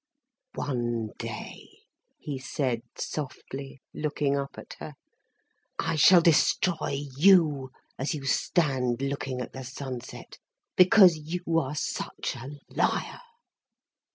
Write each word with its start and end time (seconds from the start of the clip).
"One 0.55 1.11
day," 1.19 1.69
he 2.17 2.39
said, 2.39 2.81
softly, 2.97 3.81
looking 3.93 4.35
up 4.35 4.57
at 4.57 4.73
her, 4.79 4.95
"I 5.77 5.95
shall 5.95 6.21
destroy 6.21 7.03
you, 7.19 7.69
as 7.99 8.15
you 8.15 8.25
stand 8.25 9.03
looking 9.03 9.41
at 9.41 9.53
the 9.53 9.63
sunset; 9.63 10.39
because 10.75 11.17
you 11.17 11.45
are 11.59 11.75
such 11.75 12.35
a 12.35 12.49
liar." 12.67 13.19